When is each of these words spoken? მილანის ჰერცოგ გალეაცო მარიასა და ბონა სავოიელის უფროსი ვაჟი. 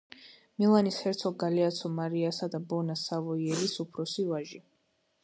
მილანის 0.61 0.95
ჰერცოგ 1.07 1.35
გალეაცო 1.43 1.91
მარიასა 1.99 2.49
და 2.55 2.63
ბონა 2.73 2.97
სავოიელის 3.03 3.77
უფროსი 3.85 4.27
ვაჟი. 4.33 4.65